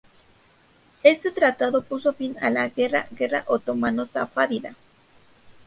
[1.03, 4.73] Este tratado puso fin a la guerra guerra otomano-safávida.